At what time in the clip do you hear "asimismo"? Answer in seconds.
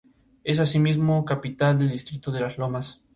0.57-1.23